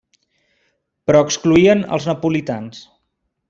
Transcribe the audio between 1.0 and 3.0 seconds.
Però excloïen els napolitans.